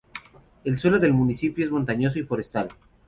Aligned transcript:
El 0.63 0.79
suelo 0.79 0.97
del 0.97 1.13
municipio 1.13 1.63
es 1.63 1.69
montañoso 1.69 2.17
y 2.17 2.23
forestal. 2.23 2.69